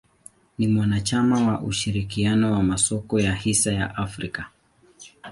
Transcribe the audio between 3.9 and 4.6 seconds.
Afrika.